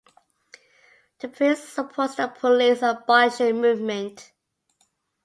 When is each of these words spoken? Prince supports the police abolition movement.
Prince 1.19 1.59
supports 1.63 2.15
the 2.15 2.25
police 2.27 2.81
abolition 2.81 3.61
movement. 3.61 4.31